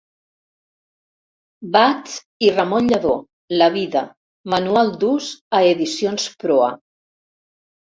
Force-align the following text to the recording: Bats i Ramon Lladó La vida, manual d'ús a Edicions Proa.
Bats 1.75 2.15
i 2.47 2.49
Ramon 2.55 2.89
Lladó 2.93 3.13
La 3.63 3.69
vida, 3.77 4.03
manual 4.55 4.91
d'ús 5.05 5.31
a 5.61 5.63
Edicions 5.77 6.29
Proa. 6.45 6.75